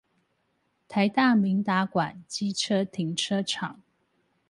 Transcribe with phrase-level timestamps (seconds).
[0.89, 3.79] 臺大明達館機車停車場